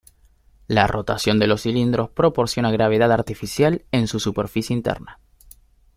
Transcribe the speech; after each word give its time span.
La 0.67 0.87
rotación 0.87 1.37
de 1.37 1.45
los 1.45 1.61
cilindros 1.61 2.09
proporciona 2.09 2.71
gravedad 2.71 3.11
artificial 3.11 3.85
en 3.91 4.07
su 4.07 4.19
superficie 4.19 4.75
interna. 4.75 5.19